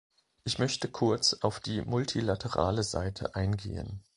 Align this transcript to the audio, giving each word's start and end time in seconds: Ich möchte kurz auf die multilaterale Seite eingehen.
Ich 0.45 0.57
möchte 0.57 0.87
kurz 0.89 1.35
auf 1.41 1.59
die 1.59 1.83
multilaterale 1.83 2.81
Seite 2.81 3.35
eingehen. 3.35 4.03